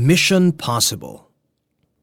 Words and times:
Mission 0.00 0.56
Possible 0.56 1.28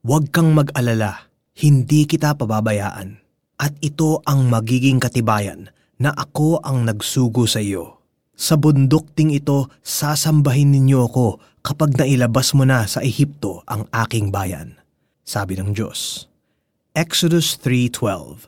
Huwag 0.05 0.29
kang 0.29 0.53
mag-alala, 0.53 1.33
hindi 1.57 2.05
kita 2.05 2.37
pababayaan. 2.37 3.17
At 3.57 3.73
ito 3.81 4.21
ang 4.21 4.53
magiging 4.53 5.01
katibayan 5.01 5.73
na 5.97 6.13
ako 6.13 6.61
ang 6.61 6.85
nagsugo 6.85 7.49
sa 7.49 7.57
iyo. 7.57 8.05
Sa 8.37 8.53
bundok 8.53 9.17
ting 9.17 9.33
ito, 9.33 9.73
sasambahin 9.81 10.77
ninyo 10.77 11.09
ako 11.09 11.41
kapag 11.65 11.97
nailabas 11.97 12.53
mo 12.53 12.69
na 12.69 12.85
sa 12.85 13.01
Ehipto 13.01 13.65
ang 13.65 13.89
aking 13.89 14.29
bayan. 14.29 14.77
Sabi 15.25 15.57
ng 15.57 15.73
Diyos. 15.73 16.29
Exodus 16.93 17.57
3.12 17.65 18.45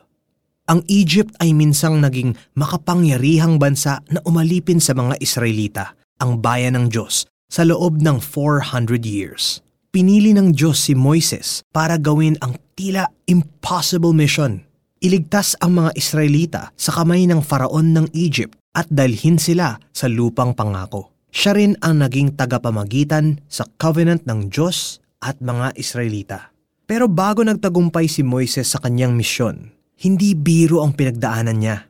Ang 0.70 0.86
Egypt 0.86 1.34
ay 1.41 1.57
minsang 1.57 1.97
naging 1.97 2.38
makapangyarihang 2.54 3.57
bansa 3.57 4.05
na 4.13 4.21
umalipin 4.29 4.77
sa 4.77 4.93
mga 4.93 5.18
Israelita, 5.18 5.97
ang 6.21 6.38
bayan 6.38 6.77
ng 6.77 6.93
Diyos, 6.93 7.25
sa 7.50 7.66
loob 7.66 8.00
ng 8.00 8.21
400 8.21 9.04
years. 9.04 9.65
Pinili 9.89 10.38
ng 10.38 10.54
Diyos 10.54 10.86
si 10.86 10.93
Moises 10.93 11.65
para 11.74 11.97
gawin 11.97 12.37
ang 12.46 12.54
tila 12.78 13.10
impossible 13.25 14.14
mission. 14.14 14.61
Iligtas 15.01 15.57
ang 15.57 15.82
mga 15.82 15.91
Israelita 15.97 16.61
sa 16.77 16.93
kamay 16.93 17.25
ng 17.25 17.41
faraon 17.41 17.97
ng 17.97 18.07
Egypt 18.14 18.54
at 18.77 18.86
dalhin 18.93 19.41
sila 19.41 19.82
sa 19.89 20.05
lupang 20.05 20.54
pangako. 20.54 21.10
Siya 21.33 21.57
rin 21.57 21.74
ang 21.82 22.05
naging 22.05 22.38
tagapamagitan 22.38 23.41
sa 23.50 23.66
covenant 23.82 24.29
ng 24.29 24.54
Diyos 24.54 25.02
at 25.18 25.41
mga 25.41 25.74
Israelita. 25.74 26.54
Pero 26.86 27.10
bago 27.10 27.41
nagtagumpay 27.41 28.05
si 28.05 28.21
Moises 28.21 28.69
sa 28.69 28.77
kanyang 28.77 29.18
misyon, 29.18 29.74
hindi 30.05 30.38
biro 30.38 30.86
ang 30.86 30.93
pinagdaanan 30.93 31.57
niya. 31.57 31.89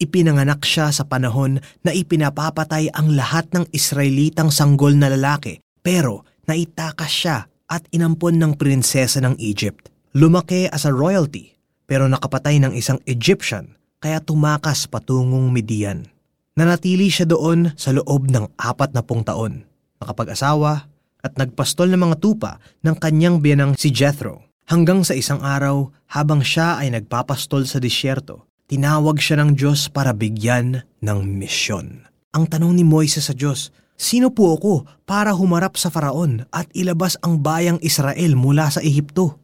Ipinanganak 0.00 0.64
siya 0.64 0.88
sa 0.88 1.04
panahon 1.04 1.60
na 1.84 1.92
ipinapapatay 1.92 2.88
ang 2.96 3.12
lahat 3.12 3.52
ng 3.52 3.68
Israelitang 3.68 4.48
sanggol 4.48 4.96
na 4.96 5.12
lalaki 5.12 5.60
pero 5.84 6.24
naitakas 6.48 7.12
siya 7.12 7.38
at 7.68 7.84
inampon 7.92 8.40
ng 8.40 8.56
prinsesa 8.56 9.20
ng 9.20 9.36
Egypt. 9.36 9.92
Lumaki 10.16 10.72
as 10.72 10.88
a 10.88 10.92
royalty 10.96 11.52
pero 11.84 12.08
nakapatay 12.08 12.64
ng 12.64 12.72
isang 12.72 12.96
Egyptian 13.04 13.76
kaya 14.00 14.24
tumakas 14.24 14.88
patungong 14.88 15.52
Midian. 15.52 16.08
Nanatili 16.56 17.12
siya 17.12 17.28
doon 17.28 17.76
sa 17.76 17.92
loob 17.92 18.32
ng 18.32 18.56
apat 18.56 18.96
na 18.96 19.04
pung 19.04 19.20
taon. 19.20 19.68
Nakapag-asawa 20.00 20.88
at 21.20 21.32
nagpastol 21.36 21.92
ng 21.92 22.00
mga 22.08 22.16
tupa 22.24 22.56
ng 22.80 22.96
kanyang 22.96 23.44
biyanang 23.44 23.76
si 23.76 23.92
Jethro. 23.92 24.48
Hanggang 24.64 25.04
sa 25.04 25.12
isang 25.12 25.44
araw, 25.44 25.92
habang 26.08 26.40
siya 26.40 26.80
ay 26.80 26.88
nagpapastol 26.94 27.68
sa 27.68 27.82
disyerto, 27.82 28.49
tinawag 28.70 29.18
siya 29.18 29.42
ng 29.42 29.58
Diyos 29.58 29.90
para 29.90 30.14
bigyan 30.14 30.86
ng 31.02 31.18
misyon. 31.26 32.06
Ang 32.30 32.46
tanong 32.46 32.78
ni 32.78 32.86
Moises 32.86 33.26
sa 33.26 33.34
Diyos, 33.34 33.74
Sino 34.00 34.32
po 34.32 34.56
ako 34.56 34.88
para 35.04 35.36
humarap 35.36 35.76
sa 35.76 35.92
faraon 35.92 36.48
at 36.56 36.64
ilabas 36.72 37.20
ang 37.20 37.44
bayang 37.44 37.76
Israel 37.84 38.32
mula 38.32 38.72
sa 38.72 38.80
Ehipto? 38.80 39.36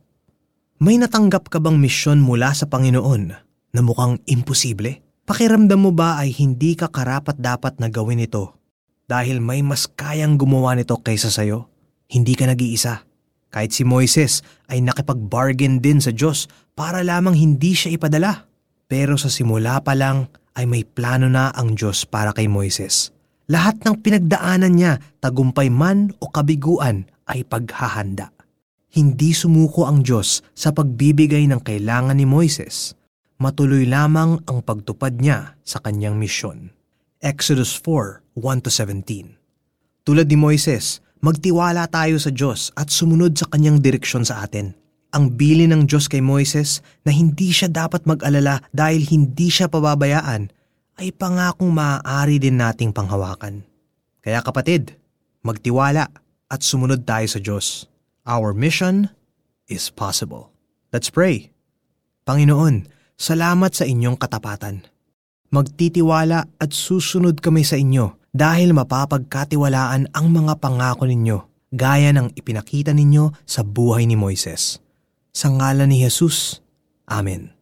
May 0.81 0.97
natanggap 0.97 1.53
ka 1.53 1.61
bang 1.61 1.77
misyon 1.77 2.25
mula 2.25 2.57
sa 2.57 2.65
Panginoon 2.65 3.37
na 3.77 3.81
mukhang 3.85 4.17
imposible? 4.25 5.05
Pakiramdam 5.29 5.77
mo 5.77 5.93
ba 5.93 6.17
ay 6.17 6.33
hindi 6.33 6.73
ka 6.73 6.89
karapat 6.89 7.37
dapat 7.37 7.77
na 7.85 7.93
gawin 7.93 8.25
ito 8.25 8.57
dahil 9.05 9.45
may 9.45 9.61
mas 9.61 9.85
kayang 9.93 10.41
gumawa 10.41 10.73
nito 10.73 10.97
kaysa 11.05 11.29
sayo? 11.29 11.69
Hindi 12.09 12.33
ka 12.33 12.49
nag-iisa. 12.49 13.05
Kahit 13.53 13.77
si 13.77 13.85
Moises 13.85 14.41
ay 14.73 14.81
nakipag-bargain 14.81 15.85
din 15.85 16.01
sa 16.01 16.17
Diyos 16.17 16.49
para 16.73 17.05
lamang 17.05 17.37
hindi 17.37 17.77
siya 17.77 17.93
ipadala. 17.93 18.49
Pero 18.87 19.19
sa 19.19 19.27
simula 19.27 19.83
pa 19.83 19.99
lang 19.99 20.31
ay 20.55 20.65
may 20.71 20.87
plano 20.87 21.27
na 21.27 21.51
ang 21.51 21.75
Diyos 21.75 22.07
para 22.07 22.31
kay 22.31 22.47
Moises. 22.47 23.11
Lahat 23.47 23.79
ng 23.83 23.99
pinagdaanan 24.03 24.75
niya, 24.75 24.99
tagumpay 25.23 25.71
man 25.71 26.11
o 26.19 26.31
kabiguan, 26.31 27.07
ay 27.27 27.43
paghahanda. 27.43 28.31
Hindi 28.95 29.35
sumuko 29.35 29.85
ang 29.87 30.07
Diyos 30.07 30.41
sa 30.55 30.71
pagbibigay 30.71 31.51
ng 31.51 31.61
kailangan 31.63 32.17
ni 32.17 32.27
Moises. 32.27 32.95
Matuloy 33.43 33.85
lamang 33.85 34.41
ang 34.47 34.63
pagtupad 34.63 35.19
niya 35.19 35.59
sa 35.67 35.83
kanyang 35.83 36.17
misyon. 36.17 36.73
Exodus 37.21 37.77
4, 37.83 38.23
1-17 38.39 40.07
Tulad 40.07 40.27
ni 40.31 40.39
Moises, 40.39 41.03
magtiwala 41.21 41.91
tayo 41.91 42.17
sa 42.23 42.31
Diyos 42.31 42.71
at 42.79 42.95
sumunod 42.95 43.35
sa 43.35 43.51
kanyang 43.51 43.83
direksyon 43.83 44.23
sa 44.23 44.47
atin. 44.47 44.86
Ang 45.17 45.33
bili 45.33 45.65
ng 45.65 45.89
Diyos 45.89 46.13
kay 46.13 46.21
Moises 46.21 46.85
na 47.01 47.09
hindi 47.09 47.49
siya 47.49 47.73
dapat 47.73 48.05
mag-alala 48.05 48.61
dahil 48.69 49.01
hindi 49.09 49.49
siya 49.49 49.65
pababayaan 49.65 50.53
ay 51.01 51.09
pangakong 51.09 51.73
maaari 51.73 52.37
din 52.37 52.61
nating 52.61 52.93
panghawakan. 52.93 53.65
Kaya 54.21 54.45
kapatid, 54.45 54.93
magtiwala 55.41 56.13
at 56.53 56.61
sumunod 56.61 57.09
tayo 57.09 57.25
sa 57.33 57.41
Diyos. 57.41 57.89
Our 58.29 58.53
mission 58.53 59.09
is 59.73 59.89
possible. 59.89 60.53
Let's 60.93 61.09
pray. 61.09 61.49
Panginoon, 62.29 62.85
salamat 63.17 63.73
sa 63.73 63.89
inyong 63.89 64.21
katapatan. 64.21 64.85
Magtitiwala 65.49 66.45
at 66.61 66.77
susunod 66.77 67.41
kami 67.41 67.65
sa 67.65 67.81
inyo 67.81 68.21
dahil 68.37 68.77
mapapagkatiwalaan 68.77 70.13
ang 70.13 70.27
mga 70.29 70.61
pangako 70.61 71.09
ninyo 71.09 71.73
gaya 71.73 72.13
ng 72.13 72.37
ipinakita 72.37 72.93
ninyo 72.93 73.33
sa 73.49 73.65
buhay 73.65 74.05
ni 74.05 74.13
Moises. 74.13 74.85
Sa 75.37 75.53
ngalan 75.53 75.93
ni 75.93 76.01
Jesus. 76.01 76.65
Amen. 77.13 77.53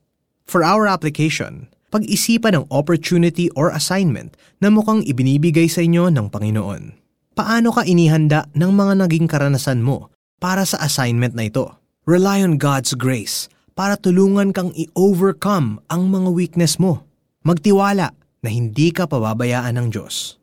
For 0.46 0.62
our 0.62 0.86
application, 0.86 1.66
pag-isipan 1.90 2.54
ang 2.54 2.66
opportunity 2.70 3.50
or 3.58 3.74
assignment 3.74 4.38
na 4.62 4.70
mukhang 4.70 5.02
ibinibigay 5.02 5.66
sa 5.66 5.82
inyo 5.82 6.06
ng 6.06 6.30
Panginoon. 6.30 6.94
Paano 7.34 7.74
ka 7.74 7.82
inihanda 7.82 8.46
ng 8.54 8.70
mga 8.70 8.94
naging 9.02 9.26
karanasan 9.26 9.82
mo 9.82 10.14
para 10.38 10.62
sa 10.62 10.86
assignment 10.86 11.34
na 11.34 11.50
ito? 11.50 11.74
Rely 12.06 12.46
on 12.46 12.62
God's 12.62 12.94
grace 12.94 13.50
para 13.74 13.98
tulungan 13.98 14.54
kang 14.54 14.70
i-overcome 14.78 15.82
ang 15.90 16.14
mga 16.14 16.30
weakness 16.30 16.78
mo. 16.78 17.02
Magtiwala 17.42 18.14
na 18.14 18.48
hindi 18.54 18.94
ka 18.94 19.10
pababayaan 19.10 19.74
ng 19.74 19.88
Diyos. 19.90 20.38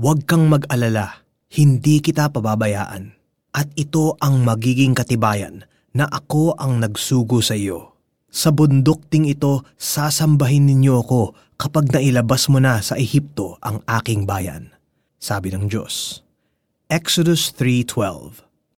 Huwag 0.00 0.24
kang 0.24 0.48
mag-alala, 0.48 1.28
hindi 1.52 2.00
kita 2.00 2.32
pababayaan. 2.32 3.12
At 3.52 3.68
ito 3.76 4.16
ang 4.16 4.48
magiging 4.48 4.96
katibayan 4.96 5.68
na 5.94 6.10
ako 6.10 6.58
ang 6.58 6.82
nagsugo 6.82 7.40
sa 7.40 7.54
iyo. 7.54 7.94
Sa 8.30 8.54
bundok 8.54 9.10
ting 9.10 9.26
ito, 9.26 9.66
sasambahin 9.74 10.70
ninyo 10.70 11.02
ako 11.02 11.34
kapag 11.58 11.90
nailabas 11.90 12.46
mo 12.46 12.62
na 12.62 12.78
sa 12.78 12.94
Ehipto 12.94 13.58
ang 13.58 13.82
aking 13.86 14.26
bayan. 14.26 14.70
Sabi 15.18 15.50
ng 15.50 15.66
Diyos. 15.66 16.22
Exodus 16.90 17.54
3.12 17.54 18.49